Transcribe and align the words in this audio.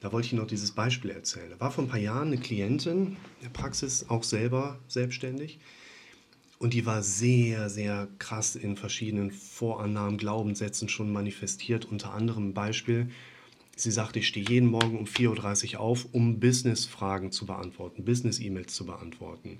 Da 0.00 0.12
wollte 0.12 0.26
ich 0.26 0.32
noch 0.32 0.46
dieses 0.46 0.72
Beispiel 0.72 1.10
erzählen. 1.10 1.50
Da 1.50 1.60
war 1.60 1.72
vor 1.72 1.84
ein 1.84 1.88
paar 1.88 1.98
Jahren 1.98 2.28
eine 2.28 2.38
Klientin 2.38 3.06
in 3.06 3.16
der 3.42 3.48
Praxis, 3.48 4.08
auch 4.08 4.22
selber 4.22 4.78
selbstständig. 4.86 5.58
Und 6.58 6.74
die 6.74 6.86
war 6.86 7.02
sehr, 7.02 7.70
sehr 7.70 8.08
krass 8.18 8.56
in 8.56 8.76
verschiedenen 8.76 9.30
Vorannahmen, 9.30 10.18
Glaubenssätzen 10.18 10.88
schon 10.88 11.12
manifestiert. 11.12 11.84
Unter 11.84 12.14
anderem 12.14 12.48
ein 12.48 12.54
Beispiel, 12.54 13.10
sie 13.76 13.90
sagte, 13.90 14.18
ich 14.18 14.28
stehe 14.28 14.48
jeden 14.48 14.68
Morgen 14.68 14.98
um 14.98 15.04
4.30 15.04 15.74
Uhr 15.74 15.80
auf, 15.80 16.06
um 16.12 16.40
Business-Fragen 16.40 17.30
zu 17.30 17.46
beantworten, 17.46 18.04
Business-E-Mails 18.04 18.74
zu 18.74 18.86
beantworten. 18.86 19.58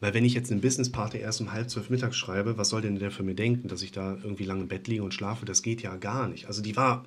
Weil 0.00 0.14
wenn 0.14 0.24
ich 0.24 0.34
jetzt 0.34 0.52
einen 0.52 0.60
Businesspartner 0.60 1.20
erst 1.20 1.40
um 1.40 1.52
halb 1.52 1.70
zwölf 1.70 1.90
mittags 1.90 2.16
schreibe, 2.16 2.56
was 2.56 2.68
soll 2.68 2.82
denn 2.82 2.98
der 2.98 3.10
für 3.10 3.24
mir 3.24 3.34
denken, 3.34 3.66
dass 3.66 3.82
ich 3.82 3.90
da 3.90 4.16
irgendwie 4.22 4.44
lange 4.44 4.62
im 4.62 4.68
Bett 4.68 4.86
liege 4.86 5.02
und 5.02 5.14
schlafe? 5.14 5.44
Das 5.44 5.62
geht 5.62 5.82
ja 5.82 5.96
gar 5.96 6.28
nicht. 6.28 6.46
Also 6.46 6.62
die 6.62 6.76
war 6.76 7.04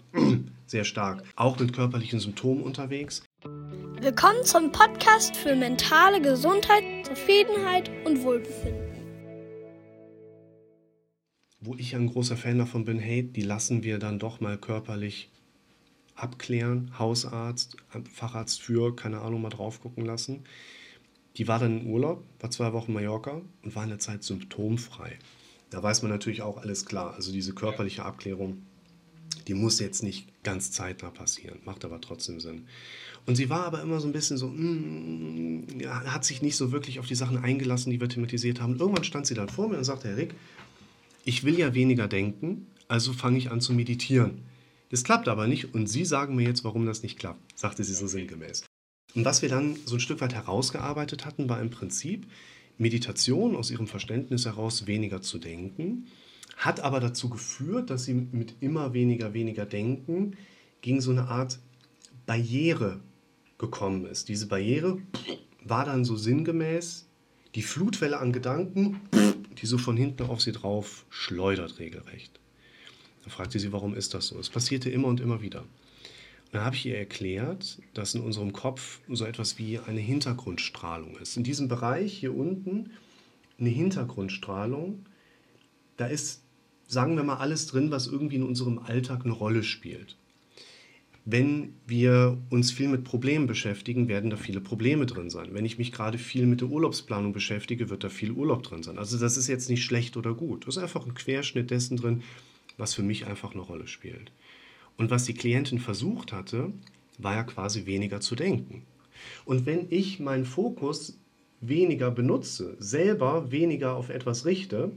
sehr 0.71 0.85
stark, 0.85 1.23
auch 1.35 1.59
mit 1.59 1.73
körperlichen 1.73 2.21
Symptomen 2.21 2.63
unterwegs. 2.63 3.23
Willkommen 3.99 4.43
zum 4.45 4.71
Podcast 4.71 5.35
für 5.35 5.53
mentale 5.53 6.21
Gesundheit, 6.21 7.05
Zufriedenheit 7.05 7.91
und 8.05 8.23
Wohlbefinden. 8.23 8.89
Wo 11.59 11.75
ich 11.75 11.93
ein 11.93 12.07
großer 12.07 12.37
Fan 12.37 12.57
davon 12.57 12.85
bin, 12.85 12.99
hey, 12.99 13.21
die 13.21 13.41
lassen 13.43 13.83
wir 13.83 13.99
dann 13.99 14.17
doch 14.17 14.39
mal 14.39 14.57
körperlich 14.57 15.29
abklären, 16.15 16.97
Hausarzt, 16.97 17.75
Facharzt 18.11 18.61
für, 18.61 18.95
keine 18.95 19.19
Ahnung, 19.19 19.41
mal 19.41 19.49
drauf 19.49 19.81
gucken 19.81 20.05
lassen. 20.05 20.45
Die 21.35 21.47
war 21.47 21.59
dann 21.59 21.81
im 21.81 21.87
Urlaub, 21.87 22.23
war 22.39 22.49
zwei 22.49 22.71
Wochen 22.71 22.93
Mallorca 22.93 23.41
und 23.61 23.75
war 23.75 23.83
in 23.83 23.89
der 23.89 23.99
Zeit 23.99 24.23
symptomfrei. 24.23 25.19
Da 25.69 25.83
weiß 25.83 26.01
man 26.01 26.11
natürlich 26.11 26.41
auch 26.41 26.57
alles 26.57 26.85
klar. 26.85 27.13
Also 27.13 27.31
diese 27.31 27.53
körperliche 27.53 28.03
Abklärung, 28.03 28.65
die 29.47 29.53
muss 29.53 29.79
jetzt 29.79 30.03
nicht 30.03 30.27
ganz 30.43 30.71
zeitnah 30.71 31.09
passieren, 31.09 31.59
macht 31.65 31.85
aber 31.85 32.01
trotzdem 32.01 32.39
Sinn. 32.39 32.65
Und 33.25 33.35
sie 33.35 33.49
war 33.49 33.65
aber 33.65 33.81
immer 33.81 33.99
so 33.99 34.07
ein 34.07 34.13
bisschen 34.13 34.37
so, 34.37 34.47
mm, 34.47 35.67
hat 35.85 36.25
sich 36.25 36.41
nicht 36.41 36.55
so 36.55 36.71
wirklich 36.71 36.99
auf 36.99 37.07
die 37.07 37.15
Sachen 37.15 37.37
eingelassen, 37.37 37.91
die 37.91 38.01
wir 38.01 38.09
thematisiert 38.09 38.61
haben. 38.61 38.77
Irgendwann 38.77 39.03
stand 39.03 39.27
sie 39.27 39.35
dann 39.35 39.49
vor 39.49 39.69
mir 39.69 39.77
und 39.77 39.83
sagte, 39.83 40.09
Herr 40.09 40.17
Rick, 40.17 40.33
ich 41.23 41.43
will 41.43 41.57
ja 41.57 41.73
weniger 41.73 42.07
denken, 42.07 42.67
also 42.87 43.13
fange 43.13 43.37
ich 43.37 43.51
an 43.51 43.61
zu 43.61 43.73
meditieren. 43.73 44.39
Das 44.89 45.03
klappt 45.03 45.27
aber 45.27 45.47
nicht 45.47 45.73
und 45.73 45.87
Sie 45.87 46.03
sagen 46.03 46.35
mir 46.35 46.43
jetzt, 46.43 46.63
warum 46.63 46.85
das 46.85 47.03
nicht 47.03 47.17
klappt, 47.17 47.57
sagte 47.57 47.83
sie 47.83 47.93
so 47.93 48.07
sinngemäß. 48.07 48.65
Und 49.15 49.25
was 49.25 49.41
wir 49.41 49.49
dann 49.49 49.77
so 49.85 49.95
ein 49.95 50.01
Stück 50.01 50.21
weit 50.21 50.33
herausgearbeitet 50.33 51.25
hatten, 51.25 51.47
war 51.47 51.61
im 51.61 51.69
Prinzip 51.69 52.27
Meditation 52.77 53.55
aus 53.55 53.71
ihrem 53.71 53.87
Verständnis 53.87 54.45
heraus 54.45 54.87
weniger 54.87 55.21
zu 55.21 55.37
denken, 55.37 56.07
hat 56.61 56.79
aber 56.79 56.99
dazu 56.99 57.27
geführt, 57.29 57.89
dass 57.89 58.05
sie 58.05 58.13
mit 58.13 58.55
immer 58.59 58.93
weniger, 58.93 59.33
weniger 59.33 59.65
Denken 59.65 60.37
gegen 60.81 61.01
so 61.01 61.09
eine 61.11 61.27
Art 61.27 61.59
Barriere 62.27 63.01
gekommen 63.57 64.05
ist. 64.05 64.29
Diese 64.29 64.47
Barriere 64.47 64.99
war 65.63 65.85
dann 65.85 66.05
so 66.05 66.15
sinngemäß 66.15 67.07
die 67.55 67.63
Flutwelle 67.63 68.19
an 68.19 68.31
Gedanken, 68.31 69.01
die 69.59 69.65
so 69.65 69.79
von 69.79 69.97
hinten 69.97 70.23
auf 70.23 70.41
sie 70.41 70.51
drauf 70.51 71.05
schleudert 71.09 71.79
regelrecht. 71.79 72.39
Da 73.23 73.31
fragte 73.31 73.59
sie, 73.59 73.73
warum 73.73 73.95
ist 73.95 74.13
das 74.13 74.27
so? 74.27 74.39
Es 74.39 74.49
passierte 74.49 74.89
immer 74.89 75.07
und 75.07 75.19
immer 75.19 75.41
wieder. 75.41 75.65
Dann 76.51 76.63
habe 76.63 76.75
ich 76.75 76.85
ihr 76.85 76.97
erklärt, 76.97 77.81
dass 77.93 78.13
in 78.13 78.21
unserem 78.21 78.53
Kopf 78.53 78.99
so 79.09 79.25
etwas 79.25 79.57
wie 79.57 79.79
eine 79.79 79.99
Hintergrundstrahlung 79.99 81.17
ist. 81.17 81.37
In 81.37 81.43
diesem 81.43 81.67
Bereich 81.67 82.13
hier 82.13 82.35
unten 82.35 82.91
eine 83.59 83.69
Hintergrundstrahlung, 83.69 85.05
da 85.97 86.07
ist, 86.07 86.43
sagen 86.87 87.15
wir 87.15 87.23
mal, 87.23 87.37
alles 87.37 87.67
drin, 87.67 87.91
was 87.91 88.07
irgendwie 88.07 88.35
in 88.35 88.43
unserem 88.43 88.79
Alltag 88.79 89.21
eine 89.23 89.33
Rolle 89.33 89.63
spielt. 89.63 90.17
Wenn 91.23 91.75
wir 91.85 92.37
uns 92.49 92.71
viel 92.71 92.87
mit 92.87 93.03
Problemen 93.03 93.45
beschäftigen, 93.45 94.07
werden 94.07 94.31
da 94.31 94.37
viele 94.37 94.59
Probleme 94.59 95.05
drin 95.05 95.29
sein. 95.29 95.53
Wenn 95.53 95.65
ich 95.65 95.77
mich 95.77 95.91
gerade 95.91 96.17
viel 96.17 96.47
mit 96.47 96.61
der 96.61 96.69
Urlaubsplanung 96.69 97.31
beschäftige, 97.31 97.91
wird 97.91 98.03
da 98.03 98.09
viel 98.09 98.31
Urlaub 98.31 98.63
drin 98.63 98.81
sein. 98.81 98.97
Also 98.97 99.19
das 99.19 99.37
ist 99.37 99.47
jetzt 99.47 99.69
nicht 99.69 99.83
schlecht 99.83 100.17
oder 100.17 100.33
gut. 100.33 100.65
Das 100.65 100.77
ist 100.77 100.81
einfach 100.81 101.05
ein 101.05 101.13
Querschnitt 101.13 101.69
dessen 101.69 101.97
drin, 101.97 102.23
was 102.77 102.95
für 102.95 103.03
mich 103.03 103.27
einfach 103.27 103.53
eine 103.53 103.61
Rolle 103.61 103.87
spielt. 103.87 104.31
Und 104.97 105.11
was 105.11 105.25
die 105.25 105.35
Klientin 105.35 105.79
versucht 105.79 106.33
hatte, 106.33 106.73
war 107.19 107.35
ja 107.35 107.43
quasi 107.43 107.85
weniger 107.85 108.19
zu 108.19 108.35
denken. 108.35 108.83
Und 109.45 109.67
wenn 109.67 109.87
ich 109.89 110.19
meinen 110.19 110.45
Fokus 110.45 111.19
weniger 111.59 112.09
benutze, 112.09 112.75
selber 112.79 113.51
weniger 113.51 113.95
auf 113.95 114.09
etwas 114.09 114.45
richte, 114.45 114.91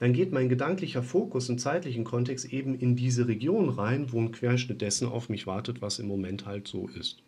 dann 0.00 0.12
geht 0.12 0.32
mein 0.32 0.48
gedanklicher 0.48 1.02
Fokus 1.02 1.48
im 1.48 1.58
zeitlichen 1.58 2.04
Kontext 2.04 2.52
eben 2.52 2.78
in 2.78 2.94
diese 2.94 3.26
Region 3.26 3.68
rein, 3.68 4.12
wo 4.12 4.20
ein 4.20 4.32
Querschnitt 4.32 4.80
dessen 4.80 5.08
auf 5.08 5.28
mich 5.28 5.46
wartet, 5.46 5.82
was 5.82 5.98
im 5.98 6.06
Moment 6.06 6.46
halt 6.46 6.68
so 6.68 6.88
ist. 6.88 7.18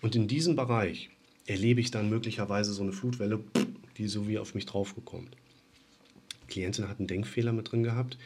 Und 0.00 0.14
in 0.14 0.28
diesem 0.28 0.54
Bereich 0.54 1.10
erlebe 1.46 1.80
ich 1.80 1.90
dann 1.90 2.10
möglicherweise 2.10 2.72
so 2.72 2.82
eine 2.82 2.92
Flutwelle, 2.92 3.40
die 3.96 4.06
so 4.06 4.28
wie 4.28 4.38
auf 4.38 4.54
mich 4.54 4.66
draufgekommt. 4.66 5.36
Die 6.42 6.46
Klientin 6.52 6.88
hat 6.88 6.98
einen 6.98 7.08
Denkfehler 7.08 7.52
mit 7.52 7.72
drin 7.72 7.82
gehabt. 7.82 8.18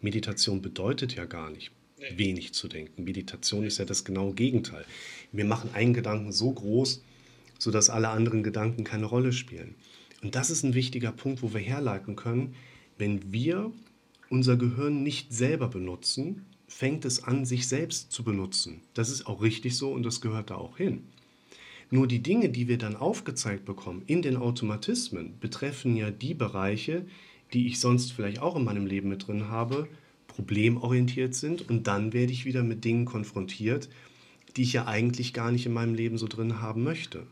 Meditation 0.00 0.62
bedeutet 0.62 1.14
ja 1.14 1.26
gar 1.26 1.50
nicht 1.50 1.70
wenig 2.14 2.54
zu 2.54 2.68
denken. 2.68 3.04
Meditation 3.04 3.64
ist 3.64 3.78
ja 3.78 3.84
das 3.84 4.04
genaue 4.04 4.34
Gegenteil. 4.34 4.84
Wir 5.32 5.44
machen 5.44 5.70
einen 5.72 5.94
Gedanken 5.94 6.32
so 6.32 6.50
groß, 6.50 7.02
sodass 7.58 7.90
alle 7.90 8.08
anderen 8.08 8.42
Gedanken 8.42 8.84
keine 8.84 9.06
Rolle 9.06 9.32
spielen. 9.32 9.74
Und 10.22 10.34
das 10.34 10.50
ist 10.50 10.62
ein 10.62 10.74
wichtiger 10.74 11.12
Punkt, 11.12 11.42
wo 11.42 11.52
wir 11.52 11.60
herleiten 11.60 12.16
können, 12.16 12.54
wenn 12.98 13.32
wir 13.32 13.72
unser 14.30 14.56
Gehirn 14.56 15.02
nicht 15.02 15.32
selber 15.32 15.68
benutzen, 15.68 16.46
fängt 16.68 17.04
es 17.04 17.22
an, 17.22 17.44
sich 17.44 17.68
selbst 17.68 18.10
zu 18.10 18.24
benutzen. 18.24 18.80
Das 18.94 19.10
ist 19.10 19.26
auch 19.26 19.42
richtig 19.42 19.76
so 19.76 19.92
und 19.92 20.02
das 20.04 20.20
gehört 20.20 20.50
da 20.50 20.56
auch 20.56 20.76
hin. 20.76 21.04
Nur 21.90 22.08
die 22.08 22.22
Dinge, 22.22 22.48
die 22.48 22.66
wir 22.66 22.78
dann 22.78 22.96
aufgezeigt 22.96 23.64
bekommen 23.64 24.02
in 24.06 24.22
den 24.22 24.36
Automatismen, 24.36 25.38
betreffen 25.38 25.96
ja 25.96 26.10
die 26.10 26.34
Bereiche, 26.34 27.06
die 27.52 27.68
ich 27.68 27.78
sonst 27.78 28.12
vielleicht 28.12 28.40
auch 28.40 28.56
in 28.56 28.64
meinem 28.64 28.86
Leben 28.86 29.08
mit 29.08 29.28
drin 29.28 29.48
habe, 29.48 29.86
problemorientiert 30.26 31.34
sind 31.34 31.68
und 31.68 31.86
dann 31.86 32.12
werde 32.12 32.32
ich 32.32 32.44
wieder 32.44 32.64
mit 32.64 32.84
Dingen 32.84 33.04
konfrontiert, 33.04 33.88
die 34.56 34.62
ich 34.62 34.72
ja 34.72 34.86
eigentlich 34.86 35.32
gar 35.32 35.52
nicht 35.52 35.66
in 35.66 35.72
meinem 35.72 35.94
Leben 35.94 36.18
so 36.18 36.26
drin 36.26 36.60
haben 36.60 36.82
möchte. 36.82 37.26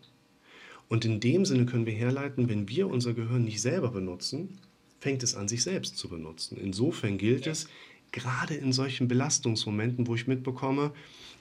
Und 0.89 1.05
in 1.05 1.19
dem 1.19 1.45
Sinne 1.45 1.67
können 1.67 1.87
wir 1.87 1.93
herleiten, 1.93 2.49
wenn 2.49 2.69
wir 2.69 2.89
unser 2.89 3.15
Gehirn 3.15 3.45
nicht 3.45 3.61
selber 3.61 3.91
benutzen, 3.91 4.59
fängt 5.05 5.23
es 5.23 5.35
an, 5.35 5.49
sich 5.49 5.63
selbst 5.63 5.99
zu 5.99 6.09
benutzen. 6.09 6.57
Insofern 6.57 7.19
gilt 7.19 7.47
es, 7.47 7.69
gerade 8.11 8.55
in 8.55 8.73
solchen 8.73 9.07
Belastungsmomenten, 9.07 10.07
wo 10.07 10.15
ich 10.15 10.27
mitbekomme, 10.27 10.93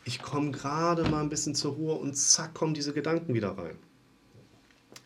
ich 0.03 0.22
komme 0.22 0.51
gerade 0.51 1.07
mal 1.07 1.22
ein 1.22 1.29
bisschen 1.29 1.56
zur 1.56 1.75
Ruhe 1.75 1.94
und 1.94 2.13
zack, 2.18 2.53
kommen 2.53 2.74
diese 2.74 2.91
Gedanken 2.91 3.34
wieder 3.34 3.57
rein. 3.57 3.75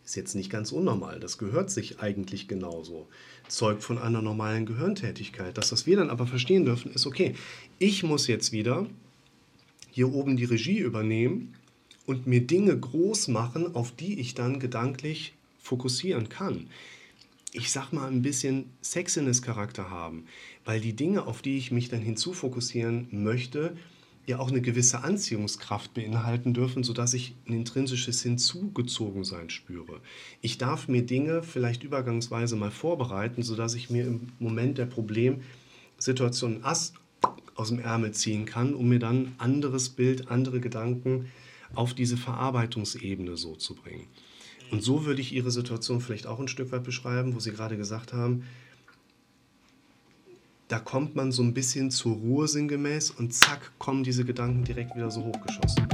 Ist 0.03 0.15
jetzt 0.15 0.33
nicht 0.33 0.49
ganz 0.49 0.71
unnormal, 0.71 1.19
das 1.19 1.37
gehört 1.37 1.69
sich 1.69 1.99
eigentlich 1.99 2.47
genauso. 2.47 3.07
Zeugt 3.47 3.83
von 3.83 3.99
einer 3.99 4.23
normalen 4.23 4.65
Gehirntätigkeit. 4.65 5.55
Das, 5.55 5.71
was 5.71 5.85
wir 5.85 5.97
dann 5.97 6.09
aber 6.09 6.25
verstehen 6.25 6.65
dürfen, 6.65 6.91
ist, 6.91 7.05
okay, 7.05 7.35
ich 7.77 8.01
muss 8.01 8.25
jetzt 8.25 8.51
wieder 8.53 8.87
hier 9.91 10.11
oben 10.11 10.35
die 10.35 10.45
Regie 10.45 10.79
übernehmen 10.79 11.53
und 12.07 12.25
mir 12.25 12.41
Dinge 12.41 12.75
groß 12.75 13.27
machen, 13.27 13.75
auf 13.75 13.91
die 13.91 14.19
ich 14.19 14.33
dann 14.33 14.59
gedanklich 14.59 15.35
fokussieren 15.59 16.27
kann. 16.27 16.67
Ich 17.57 17.71
sag 17.71 17.91
mal 17.91 18.07
ein 18.07 18.21
bisschen 18.21 18.69
Sexiness-Charakter 18.83 19.89
haben, 19.89 20.25
weil 20.63 20.79
die 20.79 20.95
Dinge, 20.95 21.25
auf 21.25 21.41
die 21.41 21.57
ich 21.57 21.71
mich 21.71 21.89
dann 21.89 22.01
hinzufokussieren 22.01 23.07
möchte, 23.09 23.75
ja 24.27 24.37
auch 24.37 24.49
eine 24.49 24.61
gewisse 24.61 25.03
Anziehungskraft 25.03 25.91
beinhalten 25.95 26.53
dürfen, 26.53 26.83
sodass 26.83 27.15
ich 27.15 27.33
ein 27.47 27.53
intrinsisches 27.53 28.21
Hinzugezogensein 28.21 29.49
spüre. 29.49 30.01
Ich 30.39 30.59
darf 30.59 30.87
mir 30.87 31.01
Dinge 31.01 31.41
vielleicht 31.41 31.81
übergangsweise 31.81 32.55
mal 32.55 32.69
vorbereiten, 32.69 33.41
sodass 33.41 33.73
ich 33.73 33.89
mir 33.89 34.05
im 34.05 34.27
Moment 34.37 34.77
der 34.77 34.85
Problemsituation 34.85 36.63
Ass 36.63 36.93
aus 37.55 37.69
dem 37.69 37.79
Ärmel 37.79 38.11
ziehen 38.11 38.45
kann, 38.45 38.75
um 38.75 38.87
mir 38.87 38.99
dann 38.99 39.33
anderes 39.39 39.89
Bild, 39.89 40.29
andere 40.29 40.59
Gedanken 40.59 41.31
auf 41.73 41.95
diese 41.95 42.17
Verarbeitungsebene 42.17 43.35
so 43.35 43.55
zu 43.55 43.73
bringen. 43.73 44.05
Und 44.71 44.83
so 44.83 45.05
würde 45.05 45.21
ich 45.21 45.33
Ihre 45.33 45.51
Situation 45.51 46.01
vielleicht 46.01 46.27
auch 46.27 46.39
ein 46.39 46.47
Stück 46.47 46.71
weit 46.71 46.83
beschreiben, 46.83 47.35
wo 47.35 47.39
Sie 47.39 47.51
gerade 47.51 47.77
gesagt 47.77 48.13
haben, 48.13 48.43
da 50.67 50.79
kommt 50.79 51.15
man 51.15 51.31
so 51.31 51.43
ein 51.43 51.53
bisschen 51.53 51.91
zur 51.91 52.15
Ruhe 52.15 52.47
sinngemäß 52.47 53.11
und 53.11 53.33
zack, 53.33 53.71
kommen 53.79 54.03
diese 54.03 54.25
Gedanken 54.25 54.65
direkt 54.65 54.95
wieder 54.95 55.09
so 55.09 55.23
hochgeschossen. 55.23 55.87